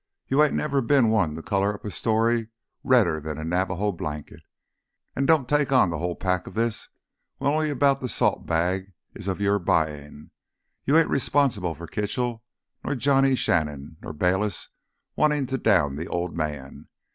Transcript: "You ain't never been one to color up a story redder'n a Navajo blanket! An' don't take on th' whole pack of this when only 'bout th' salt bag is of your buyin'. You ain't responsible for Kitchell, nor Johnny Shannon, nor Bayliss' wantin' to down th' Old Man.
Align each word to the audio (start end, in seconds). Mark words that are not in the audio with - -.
"You 0.27 0.41
ain't 0.41 0.55
never 0.55 0.81
been 0.81 1.09
one 1.09 1.35
to 1.35 1.43
color 1.43 1.75
up 1.75 1.85
a 1.85 1.91
story 1.91 2.47
redder'n 2.83 3.37
a 3.37 3.43
Navajo 3.43 3.91
blanket! 3.91 4.41
An' 5.15 5.27
don't 5.27 5.47
take 5.47 5.71
on 5.71 5.91
th' 5.91 5.99
whole 5.99 6.15
pack 6.15 6.47
of 6.47 6.55
this 6.55 6.89
when 7.37 7.53
only 7.53 7.71
'bout 7.75 8.01
th' 8.01 8.09
salt 8.09 8.47
bag 8.47 8.93
is 9.13 9.27
of 9.27 9.39
your 9.39 9.59
buyin'. 9.59 10.31
You 10.85 10.97
ain't 10.97 11.07
responsible 11.07 11.75
for 11.75 11.85
Kitchell, 11.85 12.43
nor 12.83 12.95
Johnny 12.95 13.35
Shannon, 13.35 13.97
nor 14.01 14.11
Bayliss' 14.11 14.69
wantin' 15.15 15.45
to 15.45 15.59
down 15.59 15.97
th' 15.97 16.09
Old 16.09 16.35
Man. 16.35 16.87